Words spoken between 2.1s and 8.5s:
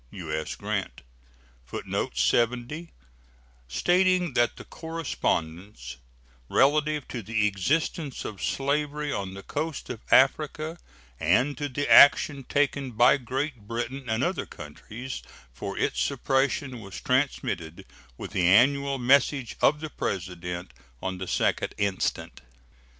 70: Stating that the correspondence relative to the existence of